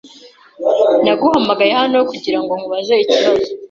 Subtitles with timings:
[1.03, 3.49] Naguhamagaye hano kugirango nkubaze ikibazo.